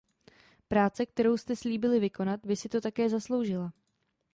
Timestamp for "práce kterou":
0.67-1.37